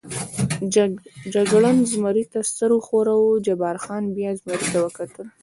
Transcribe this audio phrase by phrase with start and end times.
[1.35, 5.27] جګړن زمري ته سر و ښوراوه، جبار خان بیا زمري ته وکتل.